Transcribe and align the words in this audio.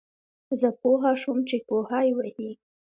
زۀ 0.59 0.69
پوهه 0.79 1.11
شوم 1.21 1.39
چې 1.49 1.57
کوهے 1.67 2.09
وهي 2.17 2.51